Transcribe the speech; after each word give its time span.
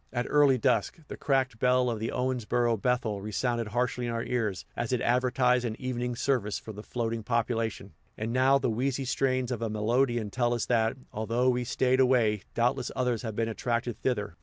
At 0.11 0.25
early 0.31 0.57
dusk, 0.57 0.97
the 1.09 1.15
cracked 1.15 1.59
bell 1.59 1.87
of 1.87 1.99
the 1.99 2.11
Owensboro 2.11 2.75
Bethel 2.75 3.21
resounded 3.21 3.67
harshly 3.67 4.07
in 4.07 4.11
our 4.11 4.23
ears, 4.23 4.65
as 4.75 4.91
it 4.91 4.99
advertised 4.99 5.63
an 5.63 5.79
evening 5.79 6.15
service 6.15 6.57
for 6.57 6.73
the 6.73 6.81
floating 6.81 7.21
population; 7.21 7.93
and 8.17 8.33
now 8.33 8.57
the 8.57 8.71
wheezy 8.71 9.05
strains 9.05 9.51
of 9.51 9.61
a 9.61 9.69
melodeon 9.69 10.31
tell 10.31 10.55
us 10.55 10.65
that, 10.65 10.97
although 11.13 11.49
we 11.49 11.63
stayed 11.63 11.99
away, 11.99 12.41
doubtless 12.55 12.91
others 12.95 13.21
have 13.21 13.35
been 13.35 13.47
attracted 13.47 14.01
thither. 14.01 14.35